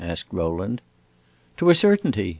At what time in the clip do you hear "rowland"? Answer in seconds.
0.33-0.81